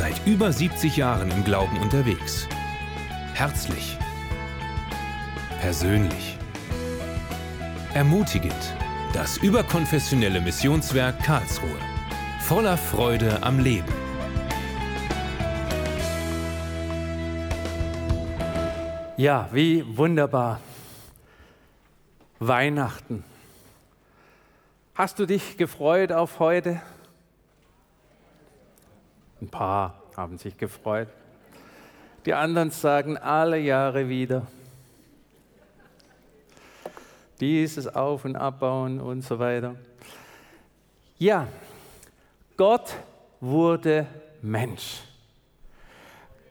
Seit 0.00 0.26
über 0.26 0.50
70 0.50 0.96
Jahren 0.96 1.30
im 1.30 1.44
Glauben 1.44 1.76
unterwegs. 1.76 2.48
Herzlich. 3.34 3.98
Persönlich. 5.60 6.38
Ermutigend. 7.92 8.74
Das 9.12 9.36
überkonfessionelle 9.36 10.40
Missionswerk 10.40 11.22
Karlsruhe. 11.22 11.76
Voller 12.40 12.78
Freude 12.78 13.42
am 13.42 13.58
Leben. 13.58 13.92
Ja, 19.18 19.50
wie 19.52 19.84
wunderbar. 19.98 20.62
Weihnachten. 22.38 23.22
Hast 24.94 25.18
du 25.18 25.26
dich 25.26 25.58
gefreut 25.58 26.10
auf 26.10 26.38
heute? 26.38 26.80
Ein 29.40 29.48
paar 29.48 30.02
haben 30.16 30.38
sich 30.38 30.56
gefreut. 30.56 31.08
Die 32.26 32.34
anderen 32.34 32.70
sagen 32.70 33.16
alle 33.16 33.58
Jahre 33.58 34.08
wieder. 34.08 34.46
Dieses 37.40 37.88
Auf- 37.88 38.26
und 38.26 38.36
Abbauen 38.36 39.00
und 39.00 39.22
so 39.22 39.38
weiter. 39.38 39.76
Ja, 41.18 41.48
Gott 42.56 42.94
wurde 43.40 44.06
Mensch. 44.42 45.00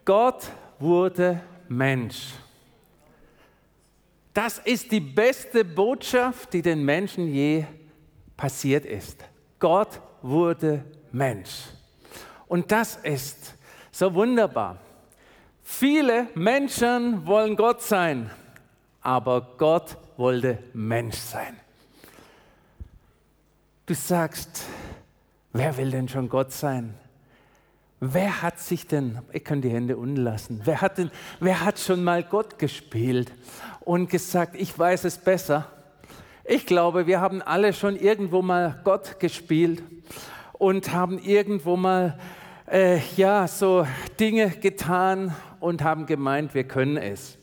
Gott 0.03 0.47
wurde 0.79 1.41
Mensch. 1.67 2.33
Das 4.33 4.57
ist 4.59 4.91
die 4.91 4.99
beste 4.99 5.63
Botschaft, 5.63 6.53
die 6.53 6.63
den 6.63 6.83
Menschen 6.83 7.27
je 7.27 7.65
passiert 8.35 8.85
ist. 8.85 9.23
Gott 9.59 10.01
wurde 10.21 10.83
Mensch. 11.11 11.65
Und 12.49 12.71
das 12.71 12.97
ist 12.97 13.53
so 13.91 14.13
wunderbar. 14.13 14.77
Viele 15.61 16.27
Menschen 16.33 17.25
wollen 17.25 17.55
Gott 17.55 17.81
sein, 17.81 18.31
aber 19.01 19.53
Gott 19.57 19.95
wollte 20.17 20.57
Mensch 20.73 21.15
sein. 21.15 21.55
Du 23.85 23.93
sagst, 23.93 24.65
wer 25.53 25.77
will 25.77 25.91
denn 25.91 26.09
schon 26.09 26.27
Gott 26.27 26.51
sein? 26.51 26.95
Wer 27.99 28.41
hat 28.41 28.59
sich 28.59 28.87
denn, 28.87 29.19
ich 29.31 29.43
kann 29.43 29.61
die 29.61 29.69
Hände 29.69 29.95
unten 29.95 30.17
lassen, 30.17 30.61
wer 30.63 30.81
hat, 30.81 30.97
denn, 30.97 31.11
wer 31.39 31.63
hat 31.63 31.77
schon 31.77 32.03
mal 32.03 32.23
Gott 32.23 32.57
gespielt 32.57 33.31
und 33.81 34.09
gesagt, 34.09 34.55
ich 34.55 34.77
weiß 34.77 35.03
es 35.03 35.19
besser? 35.19 35.67
Ich 36.45 36.65
glaube, 36.65 37.05
wir 37.05 37.21
haben 37.21 37.43
alle 37.43 37.73
schon 37.73 37.95
irgendwo 37.95 38.41
mal 38.41 38.79
Gott 38.83 39.19
gespielt 39.19 39.83
und 40.53 40.93
haben 40.93 41.19
irgendwo 41.19 41.77
mal 41.77 42.17
äh, 42.71 42.99
ja 43.15 43.47
so 43.47 43.85
Dinge 44.19 44.49
getan 44.49 45.35
und 45.59 45.83
haben 45.83 46.05
gemeint, 46.05 46.53
wir 46.53 46.63
können 46.63 46.97
es. 46.97 47.37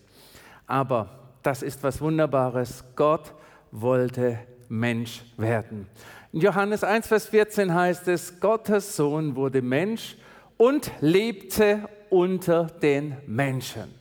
Aber 0.66 1.08
das 1.42 1.62
ist 1.62 1.82
was 1.82 2.00
Wunderbares. 2.00 2.84
Gott 2.94 3.32
wollte 3.70 4.38
Mensch 4.68 5.22
werden. 5.36 5.86
In 6.32 6.40
Johannes 6.40 6.84
1, 6.84 7.06
Vers 7.06 7.26
14 7.26 7.72
heißt 7.72 8.08
es, 8.08 8.40
Gottes 8.40 8.96
Sohn 8.96 9.36
wurde 9.36 9.62
Mensch 9.62 10.16
und 10.56 10.90
lebte 11.00 11.88
unter 12.10 12.64
den 12.64 13.16
Menschen. 13.26 13.94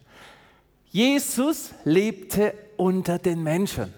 Jesus 0.90 1.74
lebte 1.84 2.54
unter 2.78 3.20
den 3.20 3.44
Menschen. 3.44 3.94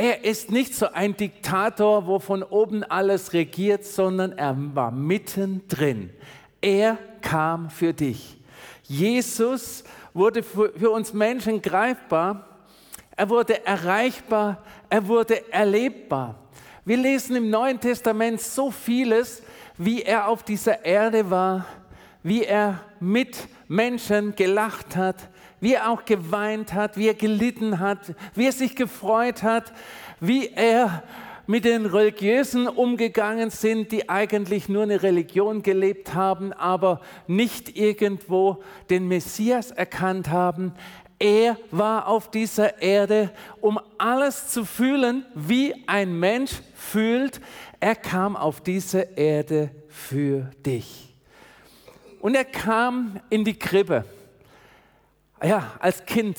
Er 0.00 0.22
ist 0.24 0.52
nicht 0.52 0.76
so 0.76 0.92
ein 0.92 1.16
Diktator, 1.16 2.06
wo 2.06 2.20
von 2.20 2.44
oben 2.44 2.84
alles 2.84 3.32
regiert, 3.32 3.84
sondern 3.84 4.30
er 4.30 4.54
war 4.72 4.92
mittendrin. 4.92 6.10
Er 6.60 6.98
kam 7.20 7.68
für 7.68 7.92
dich. 7.92 8.36
Jesus 8.84 9.82
wurde 10.14 10.44
für 10.44 10.90
uns 10.90 11.12
Menschen 11.12 11.60
greifbar, 11.60 12.46
er 13.16 13.28
wurde 13.28 13.66
erreichbar, 13.66 14.62
er 14.88 15.08
wurde 15.08 15.52
erlebbar. 15.52 16.36
Wir 16.84 16.96
lesen 16.96 17.34
im 17.34 17.50
Neuen 17.50 17.80
Testament 17.80 18.40
so 18.40 18.70
vieles, 18.70 19.42
wie 19.76 20.02
er 20.02 20.28
auf 20.28 20.44
dieser 20.44 20.84
Erde 20.84 21.28
war, 21.28 21.66
wie 22.22 22.44
er 22.44 22.80
mit 23.00 23.48
Menschen 23.68 24.34
gelacht 24.34 24.96
hat, 24.96 25.28
wie 25.60 25.74
er 25.74 25.90
auch 25.90 26.04
geweint 26.04 26.72
hat, 26.72 26.96
wie 26.96 27.08
er 27.08 27.14
gelitten 27.14 27.78
hat, 27.78 28.14
wie 28.34 28.46
er 28.46 28.52
sich 28.52 28.76
gefreut 28.76 29.42
hat, 29.42 29.72
wie 30.20 30.48
er 30.48 31.02
mit 31.46 31.64
den 31.64 31.86
Religiösen 31.86 32.68
umgegangen 32.68 33.48
sind, 33.50 33.90
die 33.90 34.08
eigentlich 34.08 34.68
nur 34.68 34.82
eine 34.82 35.02
Religion 35.02 35.62
gelebt 35.62 36.14
haben, 36.14 36.52
aber 36.52 37.00
nicht 37.26 37.74
irgendwo 37.76 38.62
den 38.90 39.08
Messias 39.08 39.70
erkannt 39.70 40.28
haben. 40.28 40.74
Er 41.18 41.56
war 41.70 42.06
auf 42.06 42.30
dieser 42.30 42.80
Erde, 42.82 43.30
um 43.60 43.80
alles 43.96 44.48
zu 44.48 44.64
fühlen, 44.64 45.24
wie 45.34 45.74
ein 45.86 46.18
Mensch 46.20 46.52
fühlt. 46.74 47.40
Er 47.80 47.96
kam 47.96 48.36
auf 48.36 48.60
diese 48.60 49.00
Erde 49.16 49.70
für 49.88 50.50
dich. 50.64 51.07
Und 52.20 52.34
er 52.34 52.44
kam 52.44 53.20
in 53.30 53.44
die 53.44 53.58
Krippe. 53.58 54.04
Ja, 55.42 55.72
als 55.80 56.04
Kind 56.04 56.36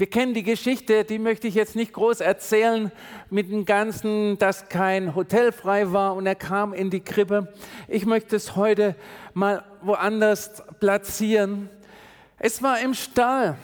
wir 0.00 0.08
kennen 0.08 0.32
die 0.32 0.44
Geschichte, 0.44 1.04
die 1.04 1.18
möchte 1.18 1.46
ich 1.46 1.54
jetzt 1.54 1.76
nicht 1.76 1.92
groß 1.92 2.22
erzählen, 2.22 2.90
mit 3.28 3.50
dem 3.50 3.66
Ganzen, 3.66 4.38
dass 4.38 4.70
kein 4.70 5.14
Hotel 5.14 5.52
frei 5.52 5.92
war 5.92 6.14
und 6.14 6.24
er 6.24 6.36
kam 6.36 6.72
in 6.72 6.88
die 6.88 7.00
Krippe. 7.00 7.52
Ich 7.86 8.06
möchte 8.06 8.34
es 8.34 8.56
heute 8.56 8.96
mal 9.34 9.62
woanders 9.82 10.62
platzieren. 10.80 11.68
Es 12.38 12.62
war 12.62 12.80
im 12.80 12.94
Stall. 12.94 13.58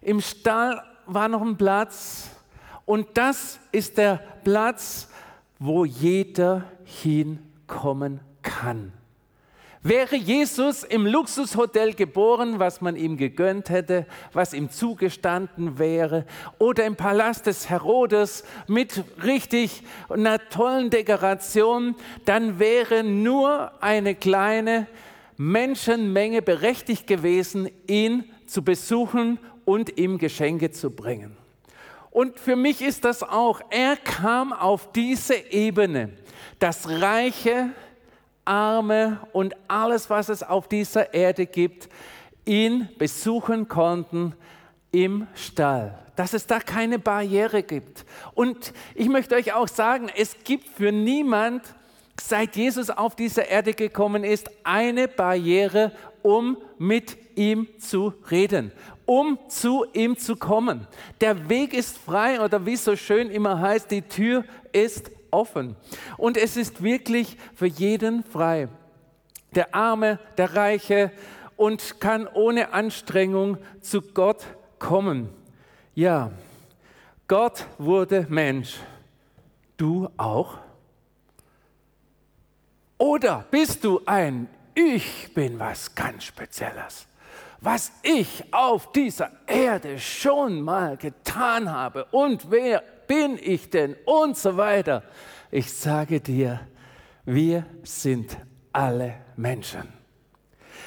Im 0.00 0.20
Stall 0.20 0.80
war 1.06 1.26
noch 1.26 1.42
ein 1.42 1.56
Platz 1.56 2.30
und 2.84 3.08
das 3.14 3.58
ist 3.72 3.98
der 3.98 4.22
Platz, 4.44 5.08
wo 5.58 5.84
jeder 5.84 6.66
hinkommen 6.84 8.20
kann. 8.42 8.92
Wäre 9.82 10.16
Jesus 10.16 10.82
im 10.82 11.06
Luxushotel 11.06 11.94
geboren, 11.94 12.58
was 12.58 12.80
man 12.80 12.96
ihm 12.96 13.16
gegönnt 13.16 13.70
hätte, 13.70 14.06
was 14.32 14.52
ihm 14.52 14.70
zugestanden 14.70 15.78
wäre, 15.78 16.26
oder 16.58 16.84
im 16.84 16.96
Palast 16.96 17.46
des 17.46 17.70
Herodes 17.70 18.44
mit 18.66 19.04
richtig 19.22 19.84
einer 20.08 20.48
tollen 20.48 20.90
Dekoration, 20.90 21.94
dann 22.24 22.58
wäre 22.58 23.04
nur 23.04 23.72
eine 23.80 24.16
kleine 24.16 24.88
Menschenmenge 25.36 26.42
berechtigt 26.42 27.06
gewesen, 27.06 27.70
ihn 27.86 28.24
zu 28.46 28.62
besuchen 28.62 29.38
und 29.64 29.96
ihm 29.96 30.18
Geschenke 30.18 30.72
zu 30.72 30.90
bringen. 30.90 31.36
Und 32.10 32.40
für 32.40 32.56
mich 32.56 32.82
ist 32.82 33.04
das 33.04 33.22
auch, 33.22 33.60
er 33.70 33.96
kam 33.96 34.52
auf 34.52 34.90
diese 34.90 35.36
Ebene, 35.36 36.10
das 36.58 36.88
reiche, 36.88 37.70
Arme 38.48 39.20
und 39.32 39.54
alles, 39.68 40.08
was 40.10 40.28
es 40.28 40.42
auf 40.42 40.68
dieser 40.68 41.12
Erde 41.12 41.46
gibt, 41.46 41.88
ihn 42.44 42.88
besuchen 42.98 43.68
konnten 43.68 44.34
im 44.90 45.26
Stall. 45.34 45.98
Dass 46.16 46.32
es 46.32 46.46
da 46.46 46.58
keine 46.58 46.98
Barriere 46.98 47.62
gibt. 47.62 48.04
Und 48.34 48.72
ich 48.94 49.08
möchte 49.08 49.34
euch 49.34 49.52
auch 49.52 49.68
sagen, 49.68 50.08
es 50.16 50.34
gibt 50.44 50.66
für 50.66 50.90
niemand, 50.90 51.62
seit 52.20 52.56
Jesus 52.56 52.90
auf 52.90 53.14
diese 53.14 53.42
Erde 53.42 53.74
gekommen 53.74 54.24
ist, 54.24 54.50
eine 54.64 55.06
Barriere, 55.08 55.92
um 56.22 56.56
mit 56.78 57.16
ihm 57.36 57.68
zu 57.78 58.12
reden, 58.30 58.72
um 59.06 59.38
zu 59.48 59.84
ihm 59.92 60.16
zu 60.16 60.36
kommen. 60.36 60.88
Der 61.20 61.48
Weg 61.48 61.74
ist 61.74 61.98
frei 61.98 62.40
oder 62.40 62.66
wie 62.66 62.72
es 62.72 62.84
so 62.84 62.96
schön 62.96 63.30
immer 63.30 63.60
heißt, 63.60 63.90
die 63.90 64.02
Tür 64.02 64.44
ist 64.72 65.10
offen. 65.30 65.76
Und 66.16 66.36
es 66.36 66.56
ist 66.56 66.82
wirklich 66.82 67.36
für 67.54 67.66
jeden 67.66 68.24
frei. 68.24 68.68
Der 69.54 69.74
Arme, 69.74 70.18
der 70.36 70.54
Reiche 70.54 71.12
und 71.56 72.00
kann 72.00 72.26
ohne 72.26 72.72
Anstrengung 72.72 73.58
zu 73.80 74.02
Gott 74.02 74.46
kommen. 74.78 75.28
Ja, 75.94 76.30
Gott 77.26 77.66
wurde 77.78 78.26
Mensch. 78.28 78.76
Du 79.76 80.08
auch? 80.16 80.58
Oder 82.96 83.44
bist 83.50 83.84
du 83.84 84.00
ein 84.06 84.48
Ich 84.74 85.32
bin 85.34 85.58
was 85.58 85.94
ganz 85.94 86.24
Spezielles? 86.24 87.06
Was 87.60 87.92
ich 88.02 88.44
auf 88.52 88.92
dieser 88.92 89.30
Erde 89.46 89.98
schon 89.98 90.62
mal 90.62 90.96
getan 90.96 91.70
habe 91.70 92.04
und 92.12 92.50
wer 92.50 92.82
bin 93.08 93.38
ich 93.42 93.70
denn? 93.70 93.96
Und 94.04 94.36
so 94.36 94.56
weiter. 94.56 95.02
Ich 95.50 95.72
sage 95.72 96.20
dir, 96.20 96.60
wir 97.24 97.66
sind 97.82 98.36
alle 98.72 99.14
Menschen. 99.36 99.82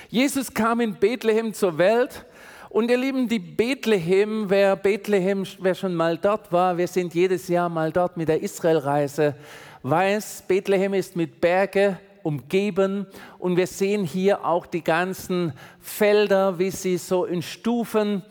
Jesus 0.10 0.54
kam 0.54 0.80
in 0.80 0.96
Bethlehem 0.96 1.54
zur 1.54 1.78
Welt 1.78 2.26
und 2.70 2.90
ihr 2.90 2.98
Lieben, 2.98 3.28
die 3.28 3.40
Bethlehem, 3.40 4.50
wer 4.50 4.76
Bethlehem, 4.76 5.46
wer 5.60 5.76
schon 5.76 5.94
mal 5.94 6.18
dort 6.18 6.52
war, 6.52 6.78
wir 6.78 6.88
sind 6.88 7.14
jedes 7.14 7.48
Jahr 7.50 7.68
mal 7.68 7.92
dort 7.92 8.16
mit 8.16 8.30
der 8.30 8.42
Israelreise, 8.42 9.36
weiß, 9.84 10.46
Bethlehem 10.48 10.94
ist 10.94 11.16
mit 11.16 11.42
Berge 11.42 11.98
umgeben. 12.24 13.08
Und 13.40 13.58
wir 13.58 13.68
sehen 13.68 14.04
hier 14.04 14.46
auch 14.46 14.66
die 14.66 14.84
ganzen 14.84 15.54
Felder, 15.80 16.60
wie 16.60 16.72
sie 16.72 16.98
so 16.98 17.26
in 17.26 17.42
Stufen 17.42 18.24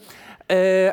äh, 0.48 0.92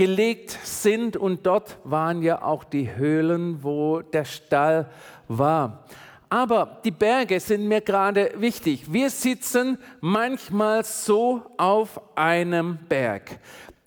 angelegt 0.00 0.58
sind. 0.64 1.16
Und 1.16 1.44
dort 1.44 1.76
waren 1.84 2.22
ja 2.22 2.40
auch 2.42 2.64
die 2.64 2.96
Höhlen, 2.96 3.62
wo 3.62 4.00
der 4.00 4.24
Stall 4.24 4.88
war. 5.28 5.84
Aber 6.30 6.80
die 6.84 6.90
Berge 6.90 7.38
sind 7.38 7.68
mir 7.68 7.82
gerade 7.82 8.32
wichtig. 8.36 8.90
Wir 8.90 9.10
sitzen 9.10 9.78
manchmal 10.00 10.84
so 10.84 11.42
auf 11.58 12.00
einem 12.14 12.78
Berg. 12.88 13.38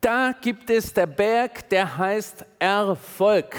Da 0.01 0.33
gibt 0.39 0.69
es 0.69 0.93
der 0.93 1.07
Berg, 1.07 1.67
der 1.69 1.97
heißt 1.97 2.45
Erfolg. 2.59 3.55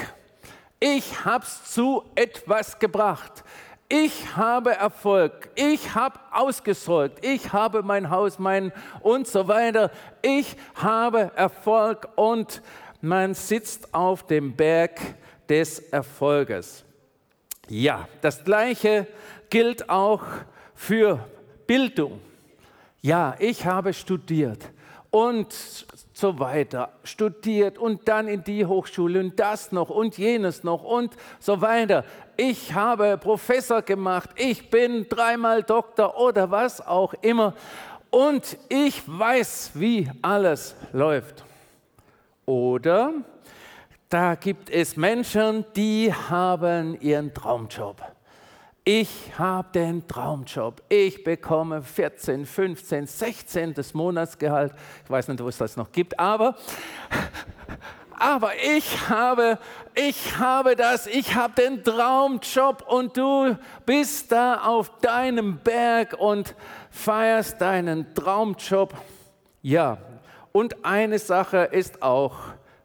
Ich 0.79 1.25
habe 1.25 1.43
es 1.43 1.73
zu 1.73 2.03
etwas 2.13 2.79
gebracht. 2.79 3.43
Ich 3.87 4.35
habe 4.35 4.71
Erfolg. 4.71 5.49
Ich 5.55 5.93
habe 5.93 6.19
ausgesorgt. 6.31 7.23
Ich 7.23 7.53
habe 7.53 7.83
mein 7.83 8.09
Haus, 8.09 8.39
mein 8.39 8.71
und 9.01 9.27
so 9.27 9.47
weiter. 9.47 9.91
Ich 10.23 10.55
habe 10.73 11.31
Erfolg 11.35 12.07
und 12.15 12.63
man 13.01 13.35
sitzt 13.35 13.93
auf 13.93 14.25
dem 14.25 14.55
Berg 14.55 14.99
des 15.47 15.79
Erfolges. 15.79 16.83
Ja, 17.69 18.07
das 18.21 18.43
Gleiche 18.43 19.07
gilt 19.49 19.89
auch 19.89 20.23
für 20.73 21.19
Bildung. 21.67 22.19
Ja, 23.01 23.35
ich 23.37 23.65
habe 23.65 23.93
studiert 23.93 24.71
und 25.11 25.53
so 26.13 26.39
weiter, 26.39 26.93
studiert 27.03 27.77
und 27.77 28.07
dann 28.07 28.27
in 28.27 28.43
die 28.43 28.65
Hochschule 28.65 29.19
und 29.19 29.39
das 29.39 29.71
noch 29.71 29.89
und 29.89 30.17
jenes 30.17 30.63
noch 30.63 30.83
und 30.83 31.15
so 31.39 31.61
weiter. 31.61 32.03
Ich 32.37 32.73
habe 32.73 33.17
Professor 33.17 33.81
gemacht, 33.81 34.29
ich 34.35 34.69
bin 34.69 35.07
dreimal 35.07 35.63
Doktor 35.63 36.17
oder 36.17 36.51
was 36.51 36.85
auch 36.85 37.13
immer 37.21 37.53
und 38.09 38.57
ich 38.69 39.03
weiß, 39.05 39.71
wie 39.73 40.09
alles 40.21 40.75
läuft. 40.91 41.45
Oder 42.45 43.13
da 44.09 44.35
gibt 44.35 44.69
es 44.69 44.97
Menschen, 44.97 45.65
die 45.75 46.13
haben 46.13 46.99
ihren 47.01 47.33
Traumjob. 47.33 48.01
Ich 48.83 49.31
habe 49.37 49.67
den 49.73 50.07
Traumjob. 50.07 50.83
Ich 50.89 51.23
bekomme 51.23 51.81
14, 51.81 52.45
15, 52.45 53.07
16 53.07 53.73
des 53.73 53.93
Monatsgehalt. 53.93 54.73
Ich 55.03 55.09
weiß 55.09 55.27
nicht, 55.29 55.43
wo 55.43 55.47
es 55.47 55.57
das 55.57 55.75
noch 55.75 55.91
gibt, 55.91 56.19
aber, 56.19 56.55
aber 58.17 58.51
ich 58.55 59.09
habe, 59.09 59.59
ich 59.93 60.37
habe 60.37 60.75
das. 60.75 61.07
Ich 61.07 61.35
habe 61.35 61.53
den 61.61 61.83
Traumjob 61.83 62.85
und 62.87 63.15
du 63.15 63.57
bist 63.85 64.31
da 64.31 64.61
auf 64.61 64.91
deinem 64.99 65.57
Berg 65.57 66.15
und 66.17 66.55
feierst 66.91 67.61
deinen 67.61 68.13
Traumjob. 68.13 68.93
Ja, 69.61 69.97
und 70.51 70.85
eine 70.85 71.19
Sache 71.19 71.69
ist 71.71 72.01
auch 72.01 72.35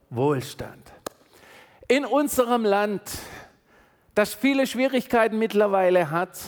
Wohlstand 0.09 0.91
in 1.91 2.05
unserem 2.05 2.65
Land, 2.65 3.03
das 4.15 4.33
viele 4.33 4.65
Schwierigkeiten 4.65 5.41
mittlerweile 5.41 6.13
hat, 6.13 6.39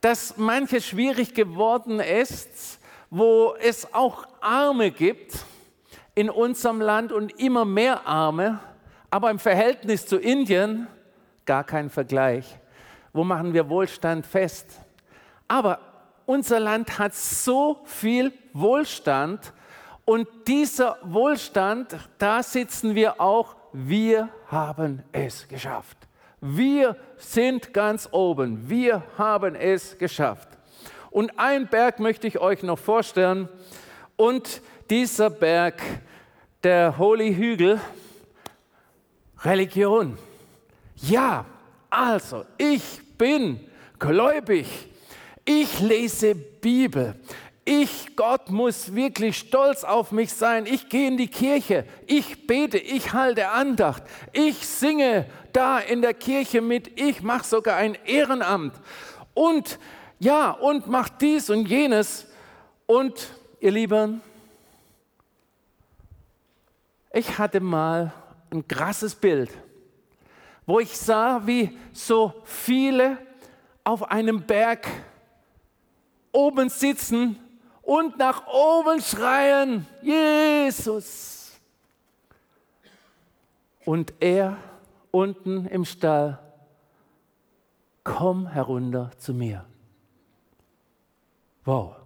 dass 0.00 0.36
manches 0.36 0.86
schwierig 0.86 1.34
geworden 1.34 1.98
ist, 1.98 2.78
wo 3.10 3.56
es 3.60 3.92
auch 3.92 4.26
Arme 4.40 4.92
gibt 4.92 5.44
in 6.16 6.28
unserem 6.28 6.80
Land 6.80 7.12
und 7.12 7.38
immer 7.38 7.64
mehr 7.64 8.08
Arme, 8.08 8.58
aber 9.10 9.30
im 9.30 9.38
Verhältnis 9.38 10.06
zu 10.06 10.16
Indien 10.16 10.88
gar 11.44 11.62
kein 11.62 11.90
Vergleich. 11.90 12.58
Wo 13.12 13.22
machen 13.22 13.54
wir 13.54 13.68
Wohlstand 13.68 14.26
fest? 14.26 14.80
Aber 15.46 15.78
unser 16.26 16.58
Land 16.58 16.98
hat 16.98 17.14
so 17.14 17.78
viel 17.84 18.32
Wohlstand 18.52 19.52
und 20.04 20.26
dieser 20.48 20.98
Wohlstand, 21.02 21.96
da 22.18 22.42
sitzen 22.42 22.96
wir 22.96 23.20
auch 23.20 23.54
wir 23.78 24.30
haben 24.46 25.02
es 25.12 25.46
geschafft. 25.46 25.98
Wir 26.40 26.96
sind 27.18 27.74
ganz 27.74 28.08
oben. 28.10 28.70
Wir 28.70 29.02
haben 29.18 29.54
es 29.54 29.98
geschafft. 29.98 30.48
Und 31.10 31.38
ein 31.38 31.66
Berg 31.66 31.98
möchte 31.98 32.26
ich 32.26 32.38
euch 32.38 32.62
noch 32.62 32.78
vorstellen. 32.78 33.50
Und 34.16 34.62
dieser 34.90 35.30
Berg, 35.30 35.80
der 36.62 36.98
Holy 36.98 37.34
Hügel, 37.34 37.80
Religion. 39.44 40.18
Ja, 40.96 41.44
also 41.90 42.44
ich 42.58 43.00
bin 43.16 43.60
gläubig. 43.98 44.66
Ich 45.44 45.80
lese 45.80 46.34
Bibel 46.34 47.14
ich, 47.68 48.14
Gott, 48.14 48.48
muss 48.48 48.94
wirklich 48.94 49.36
stolz 49.38 49.82
auf 49.82 50.12
mich 50.12 50.32
sein. 50.32 50.66
Ich 50.66 50.88
gehe 50.88 51.08
in 51.08 51.16
die 51.16 51.26
Kirche, 51.26 51.84
ich 52.06 52.46
bete, 52.46 52.78
ich 52.78 53.12
halte 53.12 53.48
Andacht, 53.48 54.04
ich 54.32 54.64
singe 54.64 55.26
da 55.52 55.80
in 55.80 56.00
der 56.00 56.14
Kirche 56.14 56.60
mit, 56.60 56.98
ich 56.98 57.22
mache 57.22 57.44
sogar 57.44 57.76
ein 57.76 57.98
Ehrenamt 58.06 58.74
und 59.34 59.80
ja, 60.20 60.52
und 60.52 60.86
mache 60.86 61.12
dies 61.20 61.50
und 61.50 61.66
jenes. 61.66 62.26
Und 62.86 63.28
ihr 63.58 63.72
Lieben, 63.72 64.22
ich 67.16 67.38
hatte 67.38 67.60
mal 67.60 68.12
ein 68.50 68.68
krasses 68.68 69.14
Bild, 69.14 69.50
wo 70.66 70.80
ich 70.80 70.96
sah, 70.98 71.46
wie 71.46 71.74
so 71.90 72.42
viele 72.44 73.16
auf 73.84 74.10
einem 74.10 74.42
Berg 74.42 74.86
oben 76.30 76.68
sitzen 76.68 77.38
und 77.80 78.18
nach 78.18 78.46
oben 78.46 79.00
schreien, 79.00 79.86
Jesus. 80.02 81.58
Und 83.86 84.12
er 84.20 84.58
unten 85.10 85.64
im 85.66 85.86
Stall, 85.86 86.38
komm 88.04 88.46
herunter 88.46 89.10
zu 89.16 89.32
mir. 89.32 89.64
Wow. 91.64 92.05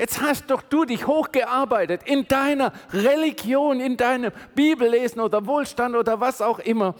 Jetzt 0.00 0.22
hast 0.22 0.50
doch 0.50 0.62
du 0.62 0.86
dich 0.86 1.06
hochgearbeitet 1.06 2.04
in 2.06 2.26
deiner 2.26 2.72
Religion, 2.90 3.80
in 3.80 3.98
deinem 3.98 4.32
Bibellesen 4.54 5.20
oder 5.20 5.44
Wohlstand 5.46 5.94
oder 5.94 6.18
was 6.18 6.40
auch 6.40 6.58
immer. 6.58 6.94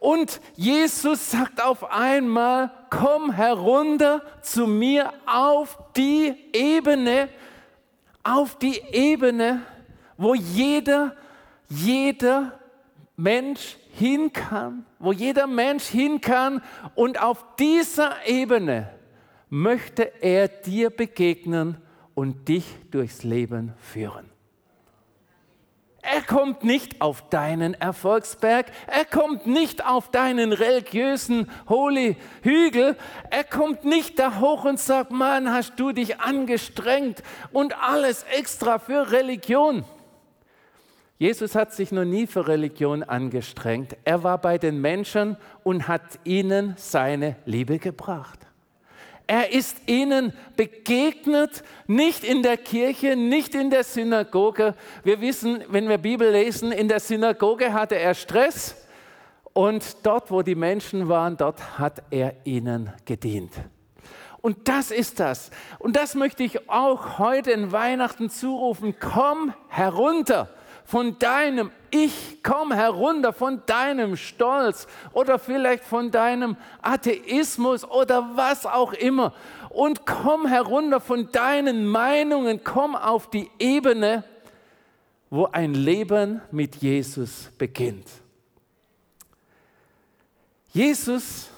Und 0.00 0.40
Jesus 0.56 1.30
sagt 1.30 1.64
auf 1.64 1.92
einmal, 1.92 2.72
komm 2.90 3.30
herunter 3.30 4.22
zu 4.40 4.66
mir 4.66 5.12
auf 5.24 5.78
die 5.96 6.34
Ebene, 6.52 7.28
auf 8.24 8.58
die 8.58 8.82
Ebene, 8.90 9.62
wo 10.16 10.34
jeder, 10.34 11.14
jeder 11.68 12.58
Mensch 13.16 13.76
hin 13.92 14.32
kann, 14.32 14.84
wo 14.98 15.12
jeder 15.12 15.46
Mensch 15.46 15.84
hin 15.84 16.20
kann 16.20 16.60
und 16.96 17.22
auf 17.22 17.44
dieser 17.56 18.26
Ebene 18.26 18.90
möchte 19.48 20.10
er 20.20 20.48
dir 20.48 20.90
begegnen 20.90 21.76
und 22.14 22.48
dich 22.48 22.64
durchs 22.90 23.22
Leben 23.22 23.72
führen. 23.78 24.32
Er 26.04 26.20
kommt 26.20 26.64
nicht 26.64 27.00
auf 27.00 27.28
deinen 27.30 27.74
Erfolgsberg, 27.74 28.66
er 28.88 29.04
kommt 29.04 29.46
nicht 29.46 29.86
auf 29.86 30.10
deinen 30.10 30.52
religiösen 30.52 31.48
Holy 31.68 32.16
Hügel, 32.42 32.96
er 33.30 33.44
kommt 33.44 33.84
nicht 33.84 34.18
da 34.18 34.40
hoch 34.40 34.64
und 34.64 34.80
sagt, 34.80 35.12
Mann, 35.12 35.52
hast 35.52 35.78
du 35.78 35.92
dich 35.92 36.18
angestrengt 36.18 37.22
und 37.52 37.80
alles 37.80 38.24
extra 38.36 38.80
für 38.80 39.12
Religion. 39.12 39.84
Jesus 41.18 41.54
hat 41.54 41.72
sich 41.72 41.92
noch 41.92 42.04
nie 42.04 42.26
für 42.26 42.48
Religion 42.48 43.04
angestrengt. 43.04 43.96
Er 44.04 44.24
war 44.24 44.38
bei 44.38 44.58
den 44.58 44.80
Menschen 44.80 45.36
und 45.62 45.86
hat 45.86 46.18
ihnen 46.24 46.74
seine 46.76 47.36
Liebe 47.46 47.78
gebracht. 47.78 48.40
Er 49.26 49.52
ist 49.52 49.76
ihnen 49.86 50.32
begegnet, 50.56 51.62
nicht 51.86 52.24
in 52.24 52.42
der 52.42 52.56
Kirche, 52.56 53.16
nicht 53.16 53.54
in 53.54 53.70
der 53.70 53.84
Synagoge. 53.84 54.74
Wir 55.04 55.20
wissen, 55.20 55.64
wenn 55.68 55.88
wir 55.88 55.98
Bibel 55.98 56.30
lesen, 56.30 56.72
in 56.72 56.88
der 56.88 57.00
Synagoge 57.00 57.72
hatte 57.72 57.96
er 57.96 58.14
Stress 58.14 58.76
und 59.52 59.84
dort, 60.04 60.30
wo 60.30 60.42
die 60.42 60.54
Menschen 60.54 61.08
waren, 61.08 61.36
dort 61.36 61.78
hat 61.78 62.02
er 62.10 62.34
ihnen 62.44 62.92
gedient. 63.04 63.52
Und 64.40 64.68
das 64.68 64.90
ist 64.90 65.20
das. 65.20 65.50
Und 65.78 65.94
das 65.94 66.14
möchte 66.14 66.42
ich 66.42 66.68
auch 66.68 67.18
heute 67.18 67.52
in 67.52 67.70
Weihnachten 67.70 68.28
zurufen. 68.28 68.96
Komm 68.98 69.54
herunter 69.68 70.50
von 70.84 71.18
deinem 71.18 71.70
Ich, 71.94 72.38
komm 72.42 72.72
herunter 72.72 73.34
von 73.34 73.62
deinem 73.66 74.16
Stolz 74.16 74.86
oder 75.12 75.38
vielleicht 75.38 75.84
von 75.84 76.10
deinem 76.10 76.56
Atheismus 76.80 77.84
oder 77.84 78.30
was 78.34 78.64
auch 78.64 78.94
immer 78.94 79.34
und 79.68 80.06
komm 80.06 80.46
herunter 80.46 81.00
von 81.00 81.30
deinen 81.32 81.84
Meinungen, 81.84 82.64
komm 82.64 82.96
auf 82.96 83.28
die 83.28 83.50
Ebene, 83.58 84.24
wo 85.28 85.44
ein 85.44 85.74
Leben 85.74 86.40
mit 86.50 86.76
Jesus 86.76 87.50
beginnt. 87.58 88.06
Jesus 90.72 91.50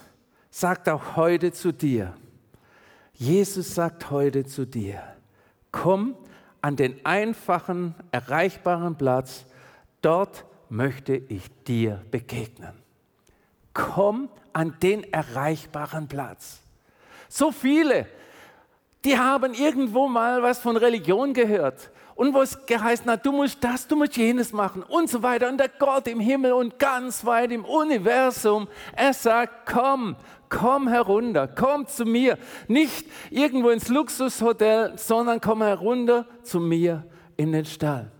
sagt 0.49 0.89
auch 0.89 1.15
heute 1.15 1.53
zu 1.53 1.71
dir, 1.71 2.13
Jesus 3.13 3.73
sagt 3.73 4.11
heute 4.11 4.45
zu 4.45 4.65
dir, 4.65 5.01
komm 5.71 6.17
an 6.61 6.75
den 6.75 7.05
einfachen, 7.05 7.95
erreichbaren 8.11 8.97
Platz, 8.97 9.45
dort 10.05 10.45
möchte 10.69 11.15
ich 11.15 11.43
dir 11.63 12.01
begegnen. 12.11 12.73
Komm 13.73 14.29
an 14.53 14.77
den 14.81 15.03
erreichbaren 15.11 16.07
Platz. 16.07 16.61
So 17.27 17.51
viele, 17.51 18.05
die 19.03 19.17
haben 19.17 19.53
irgendwo 19.53 20.07
mal 20.07 20.41
was 20.43 20.59
von 20.59 20.77
Religion 20.77 21.33
gehört 21.33 21.91
und 22.15 22.33
wo 22.33 22.41
es 22.41 22.65
geheißen 22.65 23.09
hat, 23.11 23.25
du 23.25 23.31
musst 23.31 23.61
das, 23.63 23.87
du 23.87 23.95
musst 23.95 24.15
jenes 24.15 24.53
machen 24.53 24.83
und 24.83 25.09
so 25.09 25.21
weiter. 25.21 25.49
Und 25.49 25.57
der 25.57 25.69
Gott 25.69 26.07
im 26.07 26.19
Himmel 26.19 26.53
und 26.53 26.79
ganz 26.79 27.25
weit 27.25 27.51
im 27.51 27.65
Universum, 27.65 28.67
er 28.95 29.13
sagt, 29.13 29.69
komm, 29.69 30.15
komm 30.47 30.87
herunter, 30.87 31.47
komm 31.47 31.87
zu 31.87 32.05
mir. 32.05 32.37
Nicht 32.67 33.05
irgendwo 33.29 33.69
ins 33.69 33.89
Luxushotel, 33.89 34.93
sondern 34.97 35.41
komm 35.41 35.61
herunter 35.61 36.25
zu 36.43 36.59
mir 36.61 37.03
in 37.35 37.51
den 37.51 37.65
Stall. 37.65 38.11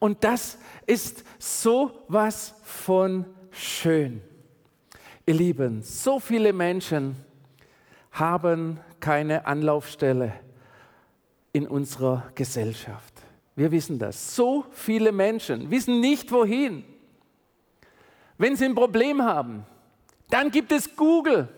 Und 0.00 0.24
das 0.24 0.58
ist 0.88 1.22
so 1.38 2.04
was 2.08 2.54
von 2.62 3.26
schön. 3.50 4.22
Ihr 5.26 5.34
Lieben, 5.34 5.82
so 5.82 6.18
viele 6.18 6.52
Menschen 6.52 7.14
haben 8.10 8.80
keine 8.98 9.46
Anlaufstelle 9.46 10.32
in 11.52 11.66
unserer 11.66 12.30
Gesellschaft. 12.34 13.14
Wir 13.54 13.70
wissen 13.70 13.98
das. 13.98 14.34
So 14.34 14.64
viele 14.70 15.12
Menschen 15.12 15.70
wissen 15.70 16.00
nicht 16.00 16.32
wohin. 16.32 16.84
Wenn 18.38 18.56
sie 18.56 18.64
ein 18.64 18.74
Problem 18.74 19.22
haben, 19.22 19.66
dann 20.30 20.50
gibt 20.50 20.72
es 20.72 20.96
Google. 20.96 21.48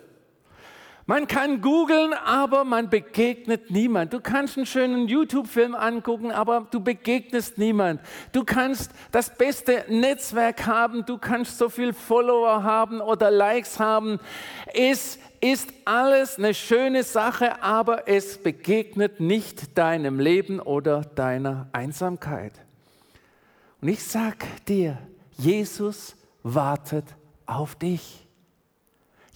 Man 1.10 1.26
kann 1.26 1.60
googeln, 1.60 2.12
aber 2.12 2.62
man 2.62 2.88
begegnet 2.88 3.68
niemand. 3.68 4.12
Du 4.12 4.20
kannst 4.20 4.56
einen 4.56 4.64
schönen 4.64 5.08
YouTube-Film 5.08 5.74
angucken, 5.74 6.30
aber 6.30 6.68
du 6.70 6.78
begegnest 6.78 7.58
niemand. 7.58 8.00
Du 8.30 8.44
kannst 8.44 8.92
das 9.10 9.36
beste 9.36 9.86
Netzwerk 9.88 10.68
haben, 10.68 11.04
du 11.04 11.18
kannst 11.18 11.58
so 11.58 11.68
viel 11.68 11.94
Follower 11.94 12.62
haben 12.62 13.00
oder 13.00 13.28
Likes 13.28 13.80
haben. 13.80 14.20
Es 14.72 15.18
ist 15.40 15.72
alles 15.84 16.38
eine 16.38 16.54
schöne 16.54 17.02
Sache, 17.02 17.60
aber 17.60 18.06
es 18.06 18.40
begegnet 18.40 19.18
nicht 19.18 19.76
deinem 19.76 20.20
Leben 20.20 20.60
oder 20.60 21.00
deiner 21.00 21.68
Einsamkeit. 21.72 22.52
Und 23.80 23.88
ich 23.88 24.04
sag 24.04 24.46
dir, 24.66 24.96
Jesus 25.36 26.14
wartet 26.44 27.06
auf 27.46 27.74
dich. 27.74 28.29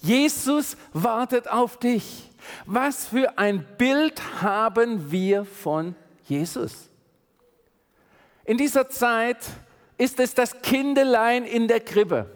Jesus 0.05 0.77
wartet 0.93 1.47
auf 1.47 1.77
dich. 1.77 2.29
Was 2.67 3.07
für 3.07 3.39
ein 3.39 3.65
Bild 3.77 4.21
haben 4.39 5.11
wir 5.11 5.45
von 5.45 5.95
Jesus? 6.25 6.91
In 8.43 8.57
dieser 8.57 8.87
Zeit 8.87 9.39
ist 9.97 10.19
es 10.19 10.35
das 10.35 10.61
Kindelein 10.61 11.43
in 11.43 11.67
der 11.67 11.79
Krippe. 11.79 12.29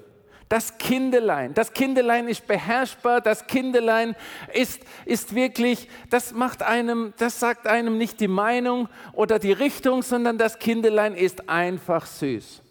Das 0.48 0.80
Kindelein. 0.80 1.54
Das 1.54 1.74
Kindelein 1.74 2.28
ist 2.28 2.48
beherrschbar. 2.48 3.22
Das 3.22 3.46
Kindelein 3.46 4.16
ist, 4.52 4.82
ist 5.06 5.36
wirklich, 5.36 5.88
das 6.10 6.34
macht 6.34 6.64
einem, 6.64 7.14
das 7.18 7.40
sagt 7.40 7.68
einem 7.68 8.00
nicht 8.00 8.20
die 8.20 8.28
Meinung 8.28 8.90
oder 9.14 9.38
die 9.38 9.52
Richtung, 9.52 10.02
sondern 10.02 10.40
das 10.40 10.58
Kindelein 10.58 11.14
ist 11.14 11.48
einfach 11.48 12.08
süß. 12.08 12.64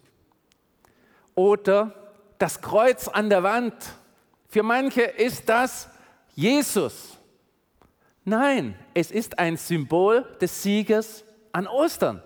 Oder 1.37 1.95
das 2.39 2.63
Kreuz 2.63 3.07
an 3.07 3.31
der 3.31 3.45
Wand 3.45 3.77
für 4.49 4.63
manche 4.63 5.03
ist 5.03 5.49
das 5.49 5.89
Jesus. 6.35 7.19
Nein, 8.25 8.75
es 8.95 9.11
ist 9.11 9.39
ein 9.39 9.57
Symbol 9.57 10.25
des 10.41 10.63
Siegers 10.63 11.25
an 11.53 11.67
Ostern. 11.67 12.23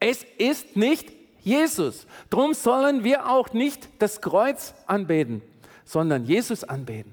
Es 0.00 0.24
ist 0.38 0.76
nicht 0.76 1.12
Jesus. 1.40 2.06
Darum 2.30 2.54
sollen 2.54 3.04
wir 3.04 3.28
auch 3.28 3.52
nicht 3.52 3.88
das 4.00 4.20
Kreuz 4.20 4.74
anbeten, 4.86 5.42
sondern 5.84 6.24
Jesus 6.24 6.64
anbeten. 6.64 7.12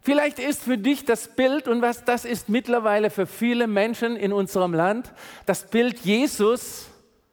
Vielleicht 0.00 0.38
ist 0.38 0.62
für 0.62 0.76
dich 0.76 1.06
das 1.06 1.28
Bild, 1.28 1.66
und 1.66 1.80
was 1.80 2.04
das 2.04 2.26
ist 2.26 2.50
mittlerweile 2.50 3.08
für 3.08 3.26
viele 3.26 3.66
Menschen 3.66 4.16
in 4.16 4.34
unserem 4.34 4.74
Land, 4.74 5.12
das 5.46 5.70
Bild 5.70 6.00
Jesus, 6.00 6.88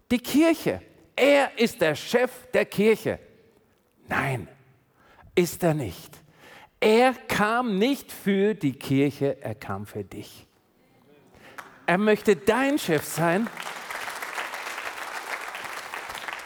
die 0.09 0.19
Kirche. 0.19 0.81
Er 1.15 1.59
ist 1.59 1.81
der 1.81 1.95
Chef 1.95 2.31
der 2.53 2.65
Kirche. 2.65 3.19
Nein, 4.07 4.47
ist 5.35 5.63
er 5.63 5.73
nicht. 5.73 6.20
Er 6.83 7.13
kam 7.13 7.77
nicht 7.77 8.11
für 8.11 8.55
die 8.55 8.73
Kirche, 8.73 9.37
er 9.39 9.53
kam 9.53 9.85
für 9.85 10.03
dich. 10.03 10.47
Er 11.85 11.99
möchte 11.99 12.35
dein 12.35 12.79
Chef 12.79 13.05
sein. 13.05 13.47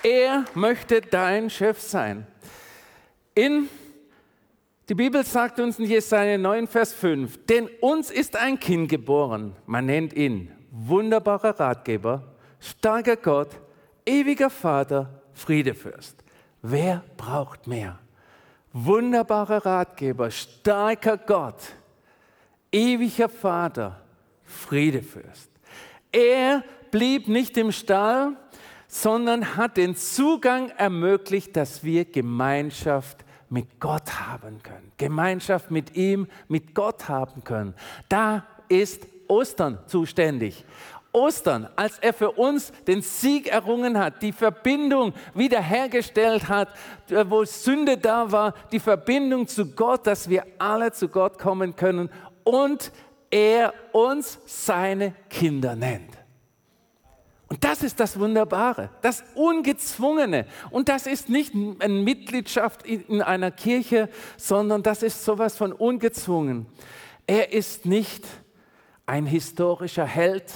Er 0.03 0.43
möchte 0.53 0.99
dein 0.99 1.49
Chef 1.49 1.79
sein. 1.79 2.27
In 3.33 3.69
die 4.89 4.93
Bibel 4.93 5.23
sagt 5.23 5.59
uns 5.61 5.79
in 5.79 5.85
Jesaja 5.85 6.37
9, 6.37 6.67
Vers 6.67 6.91
5, 6.91 7.45
denn 7.45 7.69
uns 7.79 8.11
ist 8.11 8.35
ein 8.35 8.59
Kind 8.59 8.89
geboren. 8.89 9.55
Man 9.65 9.85
nennt 9.85 10.11
ihn 10.13 10.51
wunderbarer 10.69 11.57
Ratgeber, 11.57 12.35
starker 12.59 13.15
Gott, 13.15 13.49
ewiger 14.05 14.49
Vater, 14.49 15.21
Friedefürst. 15.33 16.23
Wer 16.61 17.03
braucht 17.15 17.67
mehr? 17.67 17.99
Wunderbarer 18.75 19.65
Ratgeber, 19.65 20.29
starker 20.29 21.17
Gott, 21.17 21.61
ewiger 22.71 23.29
Vater, 23.29 24.01
Friedefürst. 24.43 25.49
Er 26.11 26.61
blieb 26.91 27.29
nicht 27.29 27.57
im 27.57 27.71
Stall, 27.71 28.33
sondern 28.87 29.55
hat 29.55 29.77
den 29.77 29.95
Zugang 29.95 30.69
ermöglicht, 30.71 31.55
dass 31.55 31.83
wir 31.85 32.03
Gemeinschaft 32.03 33.23
mit 33.49 33.79
Gott 33.79 34.19
haben 34.27 34.61
können. 34.61 34.91
Gemeinschaft 34.97 35.71
mit 35.71 35.95
ihm, 35.95 36.27
mit 36.49 36.75
Gott 36.75 37.07
haben 37.07 37.43
können. 37.45 37.73
Da 38.09 38.45
ist 38.67 39.07
Ostern 39.27 39.79
zuständig. 39.87 40.65
Ostern, 41.15 41.69
als 41.75 41.97
er 41.99 42.13
für 42.13 42.31
uns 42.31 42.73
den 42.85 43.01
Sieg 43.01 43.47
errungen 43.47 43.97
hat, 43.97 44.21
die 44.21 44.33
Verbindung 44.33 45.13
wiederhergestellt 45.33 46.49
hat, 46.49 46.67
wo 47.27 47.45
Sünde 47.45 47.97
da 47.97 48.31
war, 48.31 48.53
die 48.71 48.79
Verbindung 48.79 49.47
zu 49.47 49.71
Gott, 49.71 50.05
dass 50.05 50.29
wir 50.29 50.45
alle 50.59 50.91
zu 50.91 51.07
Gott 51.07 51.39
kommen 51.39 51.75
können 51.75 52.09
und 52.43 52.91
er 53.31 53.73
uns 53.93 54.39
seine 54.45 55.15
Kinder 55.29 55.75
nennt. 55.75 56.11
Und 57.47 57.63
das 57.63 57.83
ist 57.83 57.99
das 57.99 58.19
Wunderbare, 58.19 58.89
das 59.01 59.23
Ungezwungene. 59.35 60.47
Und 60.71 60.89
das 60.89 61.07
ist 61.07 61.29
nicht 61.29 61.53
eine 61.79 61.93
Mitgliedschaft 61.93 62.85
in 62.85 63.21
einer 63.21 63.51
Kirche, 63.51 64.09
sondern 64.35 64.83
das 64.83 65.03
ist 65.03 65.23
sowas 65.23 65.55
von 65.55 65.71
ungezwungen. 65.71 66.65
Er 67.27 67.53
ist 67.53 67.85
nicht 67.85 68.25
ein 69.05 69.25
historischer 69.25 70.05
Held, 70.05 70.51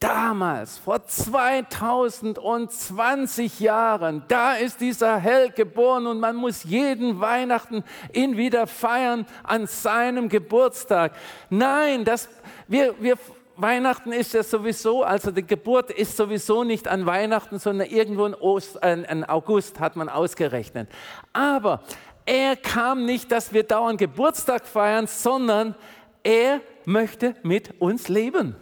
damals, 0.00 0.78
vor 0.78 1.06
2020 1.06 3.60
Jahren, 3.60 4.24
da 4.28 4.54
ist 4.54 4.80
dieser 4.80 5.18
Held 5.18 5.54
geboren 5.54 6.06
und 6.06 6.18
man 6.18 6.36
muss 6.36 6.64
jeden 6.64 7.20
Weihnachten 7.20 7.84
ihn 8.12 8.38
wieder 8.38 8.66
feiern 8.66 9.26
an 9.44 9.66
seinem 9.66 10.30
Geburtstag. 10.30 11.12
Nein, 11.50 12.06
das, 12.06 12.30
wir, 12.66 12.94
wir, 12.98 13.18
Weihnachten 13.56 14.12
ist 14.12 14.32
ja 14.32 14.42
sowieso, 14.42 15.02
also 15.02 15.30
die 15.30 15.46
Geburt 15.46 15.90
ist 15.90 16.16
sowieso 16.16 16.64
nicht 16.64 16.88
an 16.88 17.04
Weihnachten, 17.04 17.58
sondern 17.58 17.88
irgendwo 17.88 18.24
in, 18.24 18.34
Ost, 18.34 18.82
äh, 18.82 19.02
in 19.02 19.24
August 19.24 19.80
hat 19.80 19.96
man 19.96 20.08
ausgerechnet. 20.08 20.88
Aber 21.34 21.82
er 22.24 22.56
kam 22.56 23.04
nicht, 23.04 23.30
dass 23.30 23.52
wir 23.52 23.64
dauernd 23.64 23.98
Geburtstag 23.98 24.66
feiern, 24.66 25.06
sondern 25.06 25.74
er 26.22 26.62
möchte 26.86 27.34
mit 27.42 27.78
uns 27.80 28.08
leben. 28.08 28.56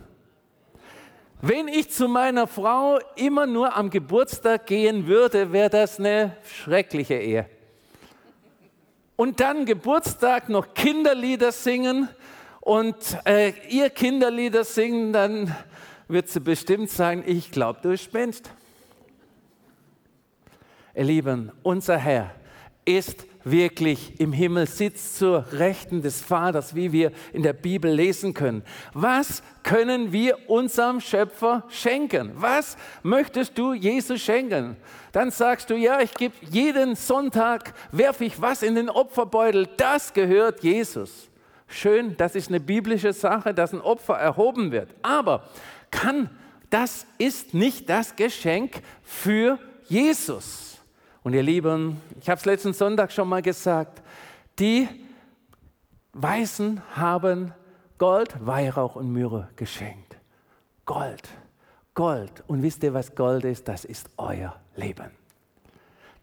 Wenn 1.40 1.68
ich 1.68 1.90
zu 1.90 2.08
meiner 2.08 2.48
Frau 2.48 2.98
immer 3.14 3.46
nur 3.46 3.76
am 3.76 3.90
Geburtstag 3.90 4.66
gehen 4.66 5.06
würde, 5.06 5.52
wäre 5.52 5.70
das 5.70 6.00
eine 6.00 6.36
schreckliche 6.44 7.14
Ehe. 7.14 7.46
Und 9.14 9.38
dann 9.38 9.64
Geburtstag 9.64 10.48
noch 10.48 10.74
Kinderlieder 10.74 11.52
singen 11.52 12.08
und 12.60 12.96
äh, 13.24 13.52
ihr 13.68 13.88
Kinderlieder 13.90 14.64
singen, 14.64 15.12
dann 15.12 15.54
wird 16.08 16.28
sie 16.28 16.40
bestimmt 16.40 16.90
sagen, 16.90 17.22
ich 17.24 17.52
glaube, 17.52 17.78
du 17.82 17.96
spinnst. 17.96 18.50
Ihr 20.92 21.04
Lieben, 21.04 21.52
unser 21.62 21.98
Herr 21.98 22.34
ist 22.84 23.24
wirklich 23.50 24.20
im 24.20 24.32
Himmel 24.32 24.66
sitzt 24.66 25.18
zur 25.18 25.44
Rechten 25.52 26.02
des 26.02 26.20
Vaters, 26.20 26.74
wie 26.74 26.92
wir 26.92 27.12
in 27.32 27.42
der 27.42 27.52
Bibel 27.52 27.90
lesen 27.90 28.34
können. 28.34 28.62
Was 28.94 29.42
können 29.62 30.12
wir 30.12 30.48
unserem 30.48 31.00
Schöpfer 31.00 31.64
schenken? 31.68 32.32
Was 32.34 32.76
möchtest 33.02 33.56
du 33.58 33.74
Jesus 33.74 34.20
schenken? 34.20 34.76
Dann 35.12 35.30
sagst 35.30 35.70
du, 35.70 35.76
ja, 35.76 36.00
ich 36.00 36.14
gebe 36.14 36.34
jeden 36.50 36.96
Sonntag, 36.96 37.74
werfe 37.92 38.24
ich 38.24 38.40
was 38.40 38.62
in 38.62 38.74
den 38.74 38.88
Opferbeutel. 38.88 39.68
Das 39.76 40.12
gehört 40.12 40.62
Jesus. 40.62 41.28
Schön, 41.66 42.16
das 42.16 42.34
ist 42.34 42.48
eine 42.48 42.60
biblische 42.60 43.12
Sache, 43.12 43.52
dass 43.52 43.72
ein 43.72 43.80
Opfer 43.80 44.14
erhoben 44.14 44.72
wird. 44.72 44.88
Aber 45.02 45.48
kann, 45.90 46.30
das 46.70 47.06
ist 47.18 47.54
nicht 47.54 47.88
das 47.88 48.16
Geschenk 48.16 48.82
für 49.02 49.58
Jesus. 49.88 50.67
Und 51.28 51.34
ihr 51.34 51.42
Lieben, 51.42 52.00
ich 52.22 52.30
habe 52.30 52.38
es 52.38 52.46
letzten 52.46 52.72
Sonntag 52.72 53.12
schon 53.12 53.28
mal 53.28 53.42
gesagt, 53.42 54.00
die 54.58 54.88
Weisen 56.14 56.80
haben 56.96 57.52
Gold, 57.98 58.34
Weihrauch 58.40 58.96
und 58.96 59.12
Myrrhe 59.12 59.50
geschenkt. 59.54 60.16
Gold, 60.86 61.28
Gold. 61.92 62.32
Und 62.46 62.62
wisst 62.62 62.82
ihr, 62.82 62.94
was 62.94 63.14
Gold 63.14 63.44
ist? 63.44 63.68
Das 63.68 63.84
ist 63.84 64.08
euer 64.16 64.58
Leben. 64.74 65.10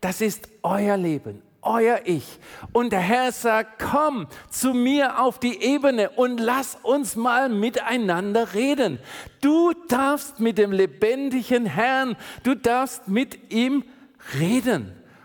Das 0.02 0.22
ist 0.22 0.50
euer 0.64 0.98
Leben, 0.98 1.44
euer 1.62 2.00
Ich. 2.06 2.40
Und 2.74 2.92
der 2.92 3.02
Herr 3.02 3.32
sagt, 3.32 3.84
komm 3.84 4.26
zu 4.50 4.74
mir 4.74 5.22
auf 5.22 5.38
die 5.38 5.62
Ebene 5.62 6.10
und 6.10 6.40
lass 6.40 6.80
uns 6.82 7.16
mal 7.16 7.50
miteinander 7.50 8.56
reden. 8.56 8.98
Du 9.40 9.72
darfst 9.88 10.40
mit 10.40 10.58
dem 10.58 10.72
lebendigen 10.72 11.68
Herrn, 11.68 12.18
du 12.42 12.56
darfst 12.56 13.08
mit 13.08 13.54
ihm 13.54 13.84
reden. 13.84 13.95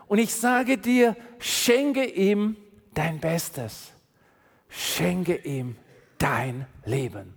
Und 0.06 0.18
ich 0.18 0.34
sage 0.34 0.78
dir, 0.78 1.16
schenke 1.38 2.04
ihm 2.04 2.56
dein 2.94 3.20
Bestes. 3.20 3.92
Schenke 4.68 5.36
ihm 5.36 5.76
dein 6.18 6.66
Leben. 6.84 7.34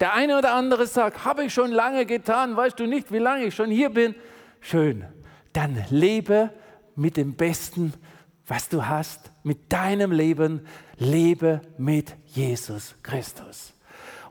Der 0.00 0.12
eine 0.12 0.38
oder 0.38 0.52
andere 0.52 0.86
sagt, 0.86 1.24
habe 1.24 1.44
ich 1.44 1.54
schon 1.54 1.70
lange 1.70 2.04
getan, 2.04 2.56
weißt 2.56 2.78
du 2.78 2.86
nicht, 2.86 3.12
wie 3.12 3.18
lange 3.18 3.46
ich 3.46 3.54
schon 3.54 3.70
hier 3.70 3.90
bin? 3.90 4.14
Schön. 4.60 5.04
Dann 5.52 5.84
lebe 5.90 6.50
mit 6.94 7.16
dem 7.16 7.34
Besten, 7.34 7.94
was 8.46 8.68
du 8.68 8.86
hast, 8.86 9.32
mit 9.42 9.72
deinem 9.72 10.12
Leben, 10.12 10.66
lebe 10.98 11.62
mit 11.78 12.14
Jesus 12.26 12.94
Christus. 13.02 13.72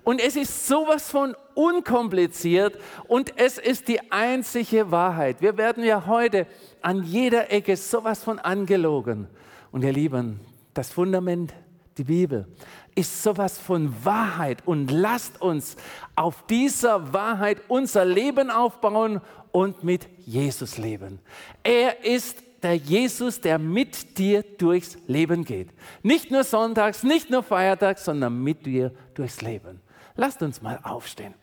Und 0.06 0.22
es 0.22 0.36
ist 0.36 0.68
sowas 0.68 1.10
von 1.10 1.36
unkompliziert 1.56 2.78
und 3.08 3.34
es 3.38 3.58
ist 3.58 3.88
die 3.88 4.12
einzige 4.12 4.92
Wahrheit. 4.92 5.42
Wir 5.42 5.58
werden 5.58 5.84
ja 5.84 6.06
heute 6.06 6.46
an 6.82 7.04
jeder 7.04 7.52
Ecke 7.52 7.76
sowas 7.76 8.24
von 8.24 8.38
angelogen. 8.38 9.28
Und 9.72 9.84
ihr 9.84 9.92
Lieben, 9.92 10.40
das 10.76 10.92
Fundament, 10.92 11.56
die 11.98 12.04
Bibel, 12.04 12.48
ist 12.94 13.24
sowas 13.24 13.58
von 13.58 13.94
Wahrheit 14.06 14.60
und 14.66 14.92
lasst 14.92 15.42
uns 15.42 15.76
auf 16.16 16.46
dieser 16.46 17.12
Wahrheit 17.12 17.62
unser 17.68 18.06
Leben 18.06 18.52
aufbauen 18.52 19.22
und 19.52 19.84
mit 19.84 20.08
Jesus 20.24 20.78
leben. 20.78 21.20
Er 21.64 22.06
ist 22.06 22.44
der 22.62 22.76
Jesus, 22.76 23.42
der 23.42 23.58
mit 23.58 24.20
dir 24.20 24.44
durchs 24.44 24.98
Leben 25.08 25.44
geht. 25.44 25.70
Nicht 26.04 26.30
nur 26.30 26.44
sonntags, 26.44 27.02
nicht 27.02 27.32
nur 27.32 27.42
feiertags, 27.42 28.06
sondern 28.06 28.44
mit 28.44 28.68
dir 28.68 28.92
durchs 29.16 29.42
Leben. 29.42 29.82
Lasst 30.15 30.41
uns 30.41 30.62
mal 30.62 30.79
aufstehen. 30.84 31.34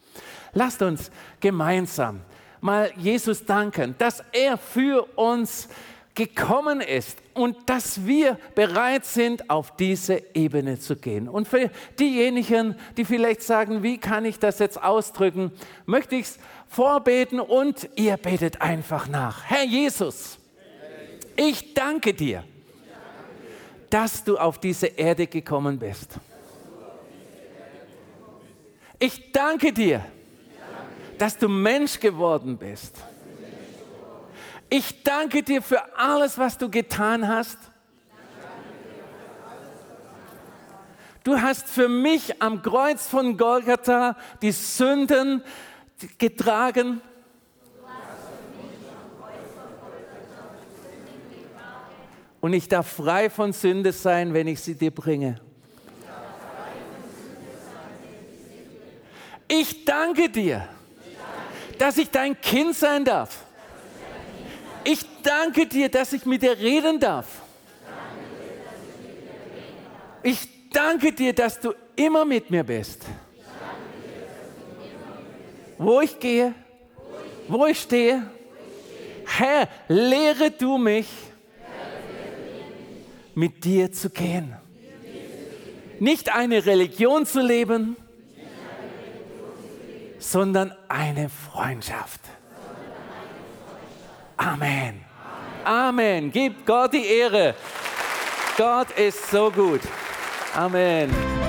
Lasst 0.52 0.82
uns 0.82 1.10
gemeinsam 1.40 2.20
mal 2.62 2.92
Jesus 2.96 3.44
danken, 3.44 3.94
dass 3.98 4.22
er 4.32 4.56
für 4.56 5.04
uns 5.16 5.68
gekommen 6.14 6.80
ist 6.80 7.18
und 7.34 7.68
dass 7.68 8.06
wir 8.06 8.38
bereit 8.54 9.04
sind, 9.04 9.48
auf 9.50 9.74
diese 9.76 10.22
Ebene 10.34 10.78
zu 10.78 10.96
gehen. 10.96 11.28
Und 11.28 11.48
für 11.48 11.70
diejenigen, 11.98 12.76
die 12.96 13.04
vielleicht 13.04 13.42
sagen, 13.42 13.82
wie 13.82 13.98
kann 13.98 14.24
ich 14.24 14.38
das 14.38 14.58
jetzt 14.58 14.82
ausdrücken, 14.82 15.50
möchte 15.86 16.16
ich 16.16 16.26
es 16.26 16.38
vorbeten 16.68 17.40
und 17.40 17.88
ihr 17.96 18.16
betet 18.16 18.60
einfach 18.60 19.08
nach. 19.08 19.44
Herr 19.44 19.64
Jesus, 19.64 20.38
ich 21.36 21.74
danke 21.74 22.12
dir, 22.14 22.44
dass 23.88 24.22
du 24.24 24.36
auf 24.36 24.58
diese 24.58 24.86
Erde 24.86 25.26
gekommen 25.26 25.78
bist. 25.78 26.18
Ich 29.02 29.32
danke 29.32 29.72
dir, 29.72 30.04
dass 31.18 31.36
du 31.36 31.48
Mensch 31.48 31.98
geworden 31.98 32.56
bist. 32.56 32.94
Ich 34.70 35.02
danke 35.02 35.42
dir 35.42 35.60
für 35.60 35.98
alles, 35.98 36.38
was 36.38 36.56
du 36.56 36.70
getan 36.70 37.26
hast. 37.26 37.58
Du 41.24 41.40
hast 41.40 41.66
für 41.66 41.88
mich 41.88 42.40
am 42.40 42.62
Kreuz 42.62 43.08
von 43.08 43.36
Golgatha 43.36 44.16
die 44.40 44.52
Sünden 44.52 45.42
getragen. 46.18 47.00
Und 52.40 52.52
ich 52.52 52.68
darf 52.68 52.86
frei 52.86 53.30
von 53.30 53.52
Sünde 53.52 53.90
sein, 53.90 54.32
wenn 54.32 54.46
ich 54.46 54.60
sie 54.60 54.76
dir 54.76 54.92
bringe. 54.92 55.40
Ich 59.54 59.84
danke 60.02 60.28
dir, 60.28 60.68
dass 61.78 61.96
ich 61.96 62.10
dein 62.10 62.40
Kind 62.40 62.74
sein 62.74 63.04
darf. 63.04 63.44
Ich 64.84 65.04
danke 65.22 65.66
dir, 65.66 65.88
dass 65.88 66.12
ich 66.12 66.26
mit 66.26 66.42
dir 66.42 66.58
reden 66.58 66.98
darf. 66.98 67.26
Ich 70.24 70.38
danke 70.70 71.12
dir, 71.12 71.32
dass 71.32 71.60
du 71.60 71.72
immer 71.94 72.24
mit 72.24 72.50
mir 72.50 72.64
bist. 72.64 73.02
Wo 75.78 76.00
ich 76.00 76.18
gehe, 76.18 76.54
wo 77.48 77.66
ich 77.66 77.80
stehe. 77.80 78.22
Herr, 79.24 79.68
lehre 79.88 80.50
du 80.50 80.78
mich 80.78 81.08
mit 83.34 83.64
dir 83.64 83.90
zu 83.92 84.10
gehen. 84.10 84.56
Nicht 86.00 86.34
eine 86.34 86.66
Religion 86.66 87.24
zu 87.24 87.40
leben, 87.40 87.96
sondern 90.22 90.72
eine 90.88 91.28
Freundschaft. 91.28 92.20
Amen. 94.36 95.04
Amen. 95.64 96.30
Gib 96.30 96.64
Gott 96.66 96.92
die 96.92 97.04
Ehre. 97.04 97.54
Gott 98.56 98.90
ist 98.92 99.30
so 99.30 99.50
gut. 99.50 99.80
Amen. 100.54 101.41